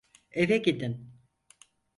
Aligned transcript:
Eve 0.31 0.57
gidin. 0.57 1.13